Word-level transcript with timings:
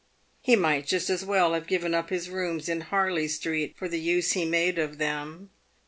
He 0.41 0.55
might 0.55 0.87
just 0.87 1.11
as 1.11 1.23
well 1.23 1.53
have 1.53 1.67
given 1.67 1.93
up 1.93 2.09
his 2.09 2.27
rooms 2.27 2.67
in 2.67 2.81
Harley 2.81 3.27
street 3.27 3.75
for 3.77 3.87
the 3.87 3.99
use 3.99 4.31
he 4.31 4.45
made 4.45 4.79
of 4.79 4.97
them. 4.97 5.51